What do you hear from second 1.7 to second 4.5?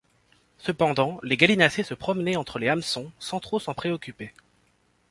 se promenaient entre les hameçons, sans trop s’en préoccuper